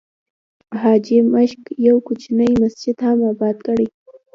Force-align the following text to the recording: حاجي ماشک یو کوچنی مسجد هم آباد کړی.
حاجي 0.81 1.17
ماشک 1.33 1.61
یو 1.87 1.97
کوچنی 2.07 2.49
مسجد 2.61 2.97
هم 3.07 3.17
آباد 3.31 3.57
کړی. 3.67 3.87